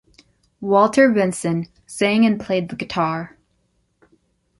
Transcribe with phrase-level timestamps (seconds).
[0.61, 3.37] Walter Vinson sang and played the guitar.